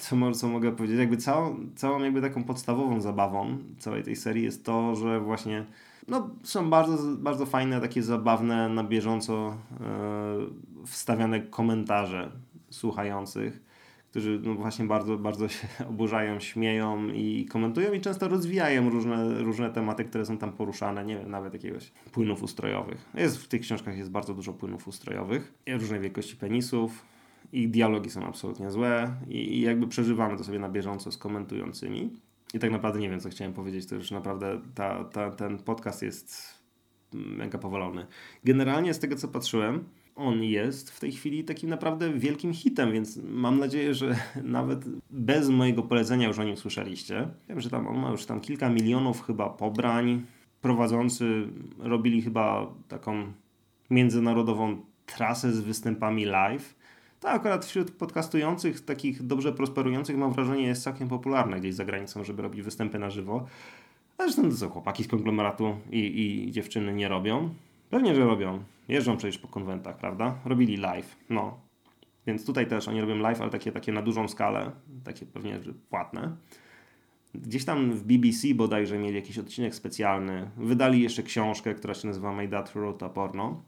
[0.00, 4.64] co, co mogę powiedzieć, jakby całą, całą jakby taką podstawową zabawą całej tej serii jest
[4.64, 5.66] to, że właśnie
[6.08, 12.30] no, są bardzo, bardzo fajne, takie zabawne, na bieżąco e, wstawiane komentarze
[12.70, 13.62] słuchających,
[14.10, 19.70] którzy no, właśnie bardzo, bardzo się oburzają, śmieją i komentują i często rozwijają różne, różne
[19.70, 23.10] tematy, które są tam poruszane, nie wiem, nawet jakiegoś płynów ustrojowych.
[23.14, 27.04] Jest, w tych książkach jest bardzo dużo płynów ustrojowych, różnej wielkości penisów,
[27.52, 32.10] i dialogi są absolutnie złe i, i jakby przeżywamy to sobie na bieżąco z komentującymi.
[32.56, 33.86] I tak naprawdę nie wiem, co chciałem powiedzieć.
[33.86, 36.58] To już naprawdę ta, ta, ten podcast jest
[37.12, 38.06] mega powalony.
[38.44, 43.20] Generalnie z tego co patrzyłem, on jest w tej chwili takim naprawdę wielkim hitem, więc
[43.24, 47.28] mam nadzieję, że nawet bez mojego polecenia już o nim słyszeliście.
[47.48, 50.26] Wiem, że tam on ma już tam kilka milionów chyba pobrań.
[50.60, 53.32] Prowadzący robili chyba taką
[53.90, 56.75] międzynarodową trasę z występami live.
[57.20, 62.24] To akurat wśród podcastujących, takich dobrze prosperujących, mam wrażenie, jest całkiem popularne gdzieś za granicą,
[62.24, 63.46] żeby robić występy na żywo.
[64.18, 67.54] A zresztą to co chłopaki z konglomeratu i, i dziewczyny nie robią.
[67.90, 68.62] Pewnie, że robią.
[68.88, 70.34] Jeżdżą przecież po konwentach, prawda?
[70.44, 71.16] Robili live.
[71.30, 71.58] No.
[72.26, 74.70] Więc tutaj też oni robią live, ale takie, takie na dużą skalę.
[75.04, 76.36] Takie pewnie płatne.
[77.34, 80.50] Gdzieś tam w BBC bodajże mieli jakiś odcinek specjalny.
[80.56, 83.62] Wydali jeszcze książkę, która się nazywa My Dad Wrote a Porno.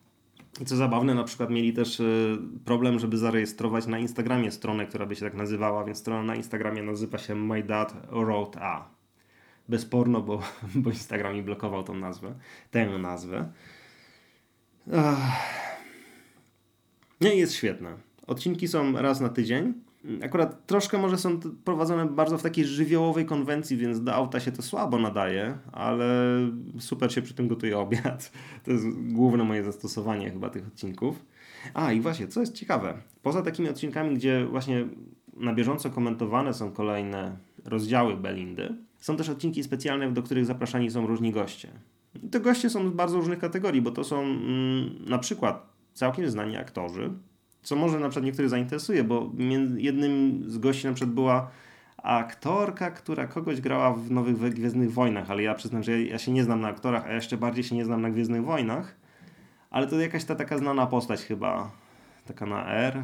[0.61, 5.07] I co zabawne, na przykład mieli też y, problem, żeby zarejestrować na Instagramie stronę, która
[5.07, 8.89] by się tak nazywała, więc strona na Instagramie nazywa się My Dad Wrote A.
[9.69, 10.43] Bez porno, bo,
[10.83, 12.35] bo Instagram mi blokował tą nazwę,
[12.71, 13.53] tę nazwę.
[17.21, 17.97] Nie, jest świetne.
[18.27, 19.75] Odcinki są raz na tydzień.
[20.25, 24.63] Akurat troszkę może są prowadzone bardzo w takiej żywiołowej konwencji, więc do auta się to
[24.63, 26.09] słabo nadaje, ale
[26.79, 28.33] super się przy tym gotuje obiad.
[28.65, 31.25] To jest główne moje zastosowanie chyba tych odcinków.
[31.75, 34.87] A i właśnie, co jest ciekawe, poza takimi odcinkami, gdzie właśnie
[35.37, 41.07] na bieżąco komentowane są kolejne rozdziały Belindy, są też odcinki specjalne, do których zapraszani są
[41.07, 41.69] różni goście.
[42.23, 46.31] I te goście są z bardzo różnych kategorii, bo to są mm, na przykład całkiem
[46.31, 47.11] znani aktorzy,
[47.63, 49.33] co może na przykład niektórych zainteresuje, bo
[49.77, 51.51] jednym z gości na przykład była
[52.03, 56.45] aktorka, która kogoś grała w nowych Gwiezdnych Wojnach, ale ja przyznam, że ja się nie
[56.45, 58.97] znam na aktorach, a jeszcze bardziej się nie znam na Gwiezdnych Wojnach,
[59.71, 61.71] ale to jakaś ta taka znana postać chyba,
[62.27, 63.03] taka na R,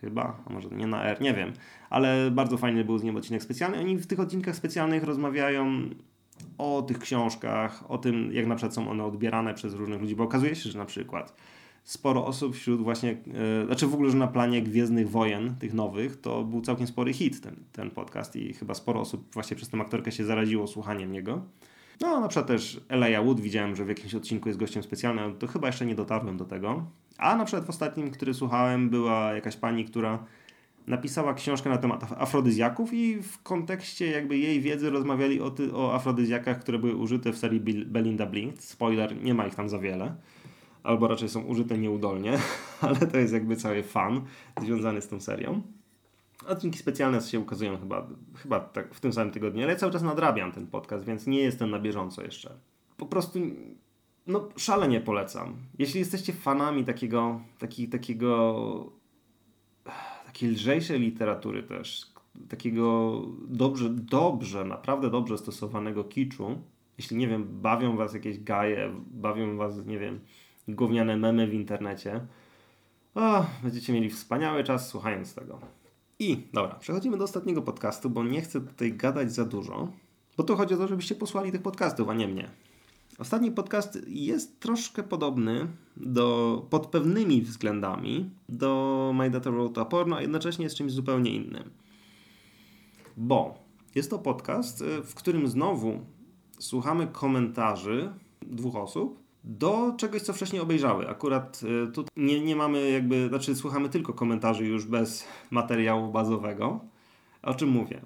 [0.00, 1.52] chyba, a może nie na R, nie wiem,
[1.90, 3.78] ale bardzo fajny był z nim odcinek specjalny.
[3.78, 5.90] Oni w tych odcinkach specjalnych rozmawiają
[6.58, 10.24] o tych książkach, o tym, jak na przykład są one odbierane przez różnych ludzi, bo
[10.24, 11.36] okazuje się, że na przykład
[11.86, 16.20] sporo osób wśród właśnie, yy, znaczy w ogóle, że na planie Gwiezdnych Wojen, tych nowych,
[16.20, 19.78] to był całkiem spory hit ten, ten podcast i chyba sporo osób właśnie przez tę
[19.80, 21.42] aktorkę się zaraziło słuchaniem niego.
[22.00, 25.46] No, na przykład też Elijah Wood widziałem, że w jakimś odcinku jest gościem specjalnym, to
[25.46, 26.84] chyba jeszcze nie dotarłem do tego.
[27.18, 30.24] A na przykład w ostatnim, który słuchałem, była jakaś pani, która
[30.86, 35.94] napisała książkę na temat afrodyzjaków i w kontekście jakby jej wiedzy rozmawiali o, ty, o
[35.94, 38.62] afrodyzjakach, które były użyte w serii Belinda Blink.
[38.62, 40.14] Spoiler, nie ma ich tam za wiele.
[40.86, 42.38] Albo raczej są użyte nieudolnie,
[42.80, 44.24] ale to jest jakby cały fan
[44.60, 45.62] związany z tą serią.
[46.46, 50.02] Odcinki specjalne się ukazują chyba, chyba tak w tym samym tygodniu, ale ja cały czas
[50.02, 52.54] nadrabiam ten podcast, więc nie jestem na bieżąco jeszcze.
[52.96, 53.38] Po prostu
[54.26, 55.56] no, szalenie polecam.
[55.78, 58.92] Jeśli jesteście fanami takiego, taki, takiego
[60.26, 62.06] takiej lżejszej literatury też,
[62.48, 66.58] takiego dobrze, dobrze, naprawdę dobrze stosowanego kiczu,
[66.98, 70.20] jeśli, nie wiem, bawią was jakieś gaje, bawią was, nie wiem,
[70.68, 72.20] gówniane memy w internecie,
[73.14, 75.58] o, będziecie mieli wspaniały czas słuchając tego.
[76.18, 79.88] I, dobra, przechodzimy do ostatniego podcastu, bo nie chcę tutaj gadać za dużo,
[80.36, 82.50] bo tu chodzi o to, żebyście posłali tych podcastów, a nie mnie.
[83.18, 90.16] Ostatni podcast jest troszkę podobny do, pod pewnymi względami do My Data Road to Porno,
[90.16, 91.70] a jednocześnie jest czymś zupełnie innym.
[93.16, 93.58] Bo
[93.94, 96.00] jest to podcast, y, w którym znowu
[96.58, 101.08] słuchamy komentarzy dwóch osób do czegoś, co wcześniej obejrzały.
[101.08, 106.80] Akurat y, tu nie, nie mamy jakby, znaczy słuchamy tylko komentarzy już bez materiału bazowego.
[107.42, 108.00] O czym mówię?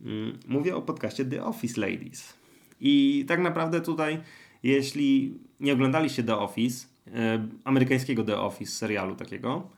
[0.00, 2.34] Mm, mówię o podcaście The Office Ladies.
[2.80, 4.20] I tak naprawdę tutaj,
[4.62, 9.68] jeśli nie oglądaliście The Office, e, amerykańskiego The Office serialu takiego,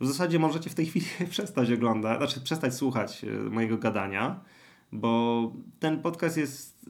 [0.00, 4.40] w zasadzie możecie w tej chwili przestać oglądać, znaczy przestać słuchać e, mojego gadania,
[4.92, 6.86] bo ten podcast jest,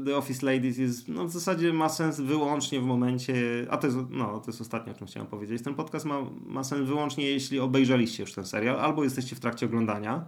[0.00, 3.34] e, The Office Ladies jest, no w zasadzie ma sens wyłącznie w momencie,
[3.70, 6.64] a to jest, no to jest ostatnie, o czym chciałem powiedzieć, ten podcast ma, ma
[6.64, 10.24] sens wyłącznie jeśli obejrzeliście już ten serial, albo jesteście w trakcie oglądania,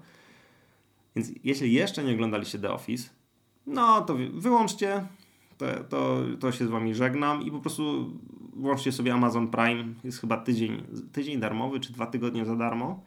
[1.16, 3.08] więc jeśli jeszcze nie oglądaliście The Office,
[3.66, 5.06] no to wyłączcie,
[5.58, 8.10] to, to, to się z wami żegnam i po prostu
[8.56, 13.02] włączcie sobie Amazon Prime, jest chyba tydzień, tydzień darmowy, czy dwa tygodnie za darmo.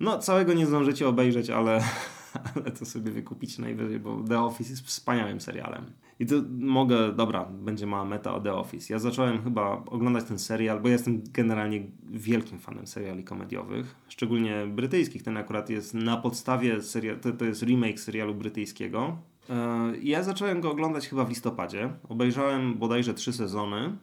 [0.00, 1.84] No, całego nie zdążycie obejrzeć, ale,
[2.54, 5.84] ale to sobie wykupić najwyżej, bo The Office jest wspaniałym serialem.
[6.20, 8.92] I to mogę, dobra, będzie mała meta o The Office.
[8.92, 15.22] Ja zacząłem chyba oglądać ten serial, bo jestem generalnie wielkim fanem seriali komediowych, szczególnie brytyjskich.
[15.22, 19.16] Ten akurat jest na podstawie serial, to, to jest remake serialu brytyjskiego,
[19.50, 21.90] E, ja zacząłem go oglądać chyba w listopadzie.
[22.08, 23.96] Obejrzałem bodajże trzy sezony.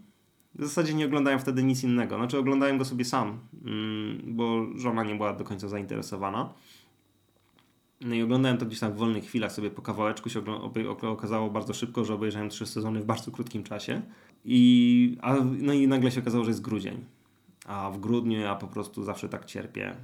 [0.56, 2.16] W zasadzie nie oglądałem wtedy nic innego.
[2.16, 6.54] Znaczy oglądałem go sobie sam, mm, bo żona nie była do końca zainteresowana.
[8.02, 10.42] No i oglądałem to gdzieś tam w wolnych chwilach sobie po kawałeczku się
[11.02, 14.02] okazało bardzo szybko, że obejrzałem trzy sezony w bardzo krótkim czasie.
[14.46, 17.06] I, a, no i nagle się okazało, że jest grudzień.
[17.66, 19.96] A w grudniu ja po prostu zawsze tak cierpię.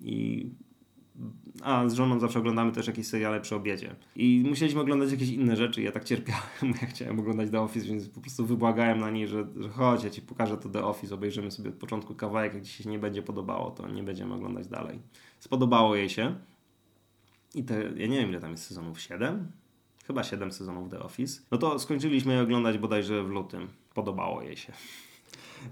[0.00, 0.46] I
[1.62, 3.94] a z żoną zawsze oglądamy też jakieś seriale przy obiedzie.
[4.16, 5.82] I musieliśmy oglądać jakieś inne rzeczy.
[5.82, 6.42] Ja tak cierpiałem,
[6.82, 10.10] ja chciałem oglądać The Office, więc po prostu wybłagałem na niej, że, że chodź, ja
[10.10, 13.22] ci pokażę to The Office, obejrzymy sobie od początku kawałek, jak ci się nie będzie
[13.22, 14.98] podobało, to nie będziemy oglądać dalej.
[15.38, 16.34] Spodobało jej się.
[17.56, 19.52] I te, ja nie wiem ile tam jest sezonów, 7?
[20.06, 21.40] Chyba 7 sezonów The Office.
[21.50, 23.68] No to skończyliśmy je oglądać bodajże w lutym.
[23.94, 24.72] Podobało jej się.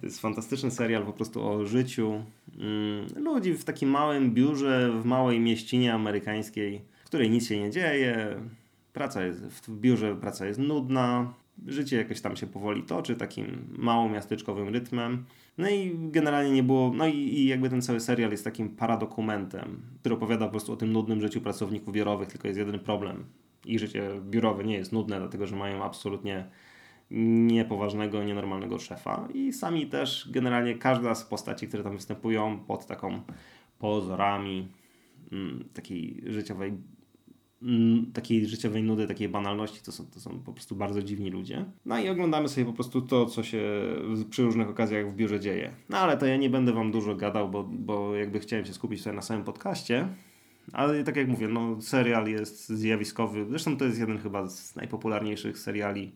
[0.01, 2.25] To jest fantastyczny serial po prostu o życiu
[2.59, 7.71] mm, ludzi w takim małym biurze, w małej mieścinie amerykańskiej, w której nic się nie
[7.71, 8.41] dzieje.
[8.93, 11.35] Praca jest, w biurze praca jest nudna,
[11.67, 15.25] życie jakoś tam się powoli toczy takim mało miasteczkowym rytmem.
[15.59, 19.83] No i generalnie nie było, no i, i, jakby ten cały serial jest takim paradokumentem,
[20.01, 23.25] który opowiada po prostu o tym nudnym życiu pracowników biurowych, tylko jest jeden problem.
[23.67, 26.47] Ich życie biurowe nie jest nudne, dlatego że mają absolutnie
[27.11, 33.21] niepoważnego, nienormalnego szefa i sami też generalnie każda z postaci, które tam występują pod taką
[33.79, 34.69] pozorami
[35.33, 36.73] mm, takiej życiowej
[38.13, 41.65] takiej życiowej nudy, takiej banalności, to są, to są po prostu bardzo dziwni ludzie.
[41.87, 43.63] No i oglądamy sobie po prostu to, co się
[44.31, 45.71] przy różnych okazjach w biurze dzieje.
[45.89, 48.99] No ale to ja nie będę wam dużo gadał, bo, bo jakby chciałem się skupić
[48.99, 50.09] tutaj na samym podcaście.
[50.73, 53.47] Ale tak jak mówię, no serial jest zjawiskowy.
[53.49, 56.13] Zresztą to jest jeden chyba z najpopularniejszych seriali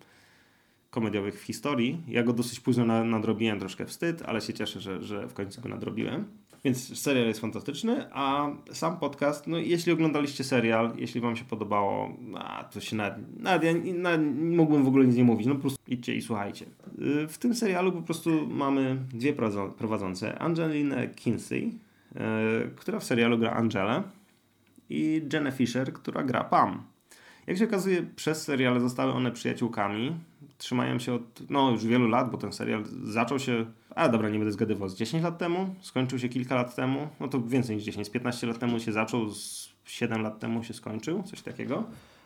[0.90, 2.02] komediowych w historii.
[2.08, 5.68] Ja go dosyć późno nadrobiłem, troszkę wstyd, ale się cieszę, że, że w końcu go
[5.68, 6.24] nadrobiłem.
[6.68, 12.12] Więc serial jest fantastyczny, a sam podcast, no jeśli oglądaliście serial, jeśli wam się podobało,
[12.34, 15.60] a to się nawet, nawet ja nawet mógłbym w ogóle nic nie mówić, no po
[15.60, 16.66] prostu idźcie i słuchajcie.
[17.24, 19.32] Y, w tym serialu po prostu mamy dwie
[19.78, 21.62] prowadzące, Angelinę Kinsey,
[22.14, 22.20] yy,
[22.76, 24.02] która w serialu gra Angelę
[24.90, 26.82] i Jenna Fisher, która gra Pam.
[27.46, 30.16] Jak się okazuje, przez serial zostały one przyjaciółkami,
[30.58, 34.38] trzymają się od no, już wielu lat, bo ten serial zaczął się, a dobra, nie
[34.38, 37.84] będę zgadywał, z 10 lat temu, skończył się kilka lat temu, no to więcej niż
[37.84, 41.84] 10, 15 lat temu się zaczął, z 7 lat temu się skończył, coś takiego.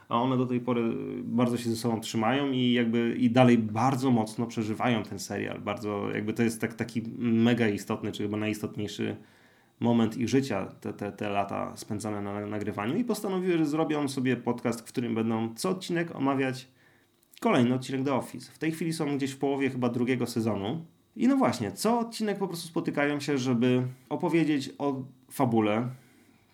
[0.09, 0.83] A one do tej pory
[1.25, 5.61] bardzo się ze sobą trzymają i jakby i dalej bardzo mocno przeżywają ten serial.
[5.61, 9.16] Bardzo jakby to jest tak, taki mega istotny, czy chyba najistotniejszy
[9.81, 14.37] moment ich życia, te, te, te lata spędzone na nagrywaniu i postanowiły, że zrobią sobie
[14.37, 16.68] podcast, w którym będą co odcinek omawiać
[17.40, 18.53] kolejny odcinek The Office.
[18.53, 20.87] W tej chwili są gdzieś w połowie chyba drugiego sezonu.
[21.16, 25.88] I no właśnie, co odcinek po prostu spotykają się, żeby opowiedzieć o fabule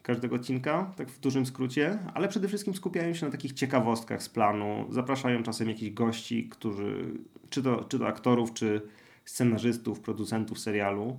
[0.02, 4.28] każdego odcinka, tak w dużym skrócie, ale przede wszystkim skupiają się na takich ciekawostkach z
[4.28, 4.86] planu.
[4.90, 7.14] Zapraszają czasem jakichś gości, którzy,
[7.50, 8.82] czy to, czy to aktorów, czy
[9.24, 11.18] scenarzystów, producentów serialu.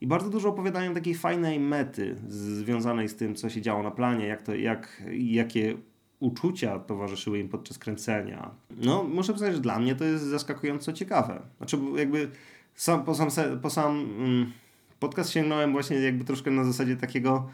[0.00, 4.26] I bardzo dużo opowiadają takiej fajnej mety związanej z tym, co się działo na planie,
[4.26, 5.76] jak to, jak, jakie
[6.20, 8.50] uczucia towarzyszyły im podczas kręcenia.
[8.76, 11.42] No, muszę przyznać, że dla mnie to jest zaskakująco ciekawe.
[11.58, 12.30] Znaczy, jakby
[12.74, 13.28] sam, po sam,
[13.62, 14.52] po sam mm,
[15.00, 17.48] podcast sięgnąłem właśnie jakby troszkę na zasadzie takiego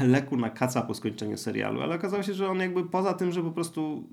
[0.00, 3.42] leku na kaca po skończeniu serialu, ale okazało się, że on jakby poza tym, że
[3.42, 4.08] po prostu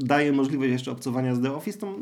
[0.00, 1.94] daje możliwość jeszcze obcowania z The Office, to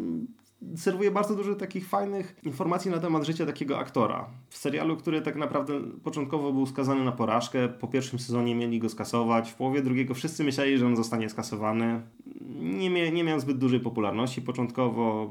[0.77, 4.31] serwuje bardzo dużo takich fajnych informacji na temat życia takiego aktora.
[4.49, 8.89] W serialu, który tak naprawdę początkowo był skazany na porażkę, po pierwszym sezonie mieli go
[8.89, 12.03] skasować, w połowie drugiego wszyscy myśleli, że on zostanie skasowany.
[12.61, 15.29] Nie, mia nie miał zbyt dużej popularności początkowo.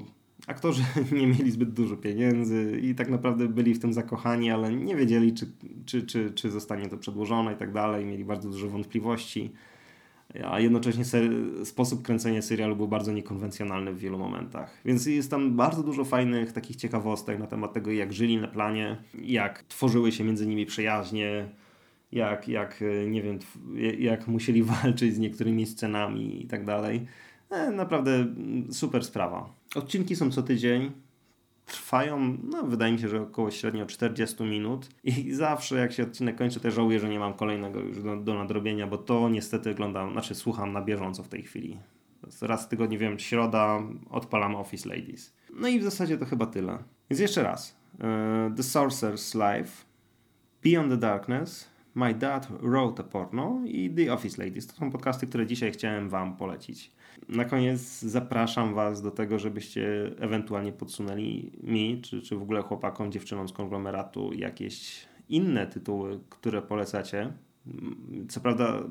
[0.48, 0.84] Aktorzy
[1.20, 5.34] nie mieli zbyt dużo pieniędzy i tak naprawdę byli w tym zakochani, ale nie wiedzieli,
[5.34, 5.48] czy,
[5.86, 8.06] czy, czy, czy zostanie to przedłożone i tak dalej.
[8.06, 9.52] Mieli bardzo dużo wątpliwości
[10.46, 11.04] a jednocześnie
[11.64, 14.82] sposób kręcenia serialu był bardzo niekonwencjonalny w wielu momentach.
[14.86, 18.98] Więc jest tam bardzo dużo fajnych takich ciekawostek na temat tego, jak żyli na planie,
[19.22, 21.50] jak tworzyły się między nimi przyjaźnie,
[22.12, 23.40] jak, jak nie wiem,
[24.00, 27.06] jak musieli walczyć z niektórymi scenami i tak dalej.
[27.50, 28.26] E, naprawdę
[28.72, 29.61] super sprawa.
[29.76, 30.92] Odcinki są co tydzień
[31.66, 36.38] trwają, no wydaje mi się, że około średnio 40 minut i zawsze jak się odcinek
[36.38, 40.12] kończy, to żałuję, że nie mam kolejnego już do, do nadrobienia, bo to niestety oglądam,
[40.12, 41.78] znaczy słucham na bieżąco w tej chwili.
[42.42, 43.80] Raz w tygodniu, wiem, środa,
[44.10, 45.34] odpalam Office Ladies.
[45.54, 46.78] No i w zasadzie to chyba tyle.
[47.10, 47.76] Więc jeszcze raz.
[47.94, 48.00] Uh,
[48.56, 49.86] the Sorcerer's Life,
[50.64, 54.68] Beyond the Darkness, My Dad Wrote a Porno i The Office Ladies.
[54.68, 56.92] To są podcasty, które dzisiaj chciałem Wam polecić.
[57.30, 63.12] Na koniec zapraszam Was do tego, żebyście ewentualnie podsunęli mi, czy, czy w ogóle chłopakom,
[63.12, 67.34] dziewczynom z konglomeratu jakieś inne tytuły, które polecacie.
[68.30, 68.84] Co prawda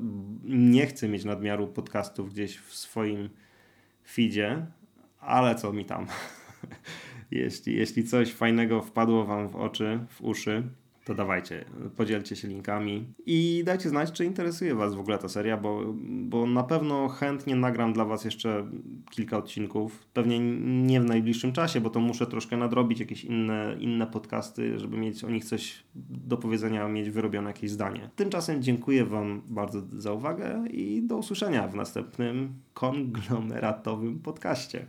[0.43, 3.29] nie chcę mieć nadmiaru podcastów gdzieś w swoim
[4.07, 4.65] feedzie,
[5.19, 6.07] ale co mi tam.
[7.31, 10.63] jeśli, jeśli coś fajnego wpadło Wam w oczy, w uszy,
[11.05, 11.65] to dawajcie,
[11.97, 16.45] podzielcie się linkami i dajcie znać, czy interesuje Was w ogóle ta seria, bo, bo
[16.45, 18.69] na pewno chętnie nagram dla Was jeszcze
[19.09, 20.07] kilka odcinków.
[20.13, 20.39] Pewnie
[20.85, 25.23] nie w najbliższym czasie, bo to muszę troszkę nadrobić jakieś inne, inne podcasty, żeby mieć
[25.23, 28.09] o nich coś do powiedzenia, mieć wyrobione jakieś zdanie.
[28.15, 34.79] Tymczasem dziękuję Wam bardzo za uwagę i do usłyszenia w następnym konglomeratowym podcaście.